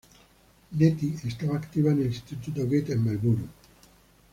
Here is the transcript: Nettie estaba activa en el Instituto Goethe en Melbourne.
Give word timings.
Nettie 0.71 1.13
estaba 1.27 1.57
activa 1.57 1.91
en 1.91 1.99
el 2.01 2.07
Instituto 2.07 2.65
Goethe 2.65 2.93
en 2.93 3.03
Melbourne. 3.03 3.47